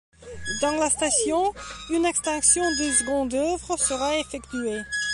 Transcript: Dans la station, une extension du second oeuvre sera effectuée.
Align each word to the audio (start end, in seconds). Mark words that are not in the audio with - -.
Dans 0.63 0.79
la 0.79 0.89
station, 0.89 1.53
une 1.91 2.05
extension 2.05 2.63
du 2.79 2.91
second 2.91 3.29
oeuvre 3.35 3.77
sera 3.77 4.17
effectuée. 4.17 4.81